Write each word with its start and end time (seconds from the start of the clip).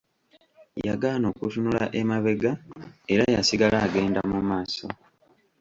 Yagaana 0.87 1.25
okutunula 1.31 1.83
emabega 1.99 2.51
era 3.13 3.23
yasigala 3.35 3.75
agenda 3.85 4.19
mu 4.31 4.39
maaso. 4.49 4.87